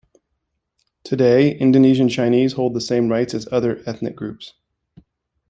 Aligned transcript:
Today, 1.03 1.55
Indonesian 1.55 2.09
Chinese 2.09 2.53
hold 2.53 2.73
the 2.73 2.81
same 2.81 3.09
rights 3.09 3.35
as 3.35 3.47
other 3.51 3.83
ethnic 3.85 4.15
groups. 4.15 4.55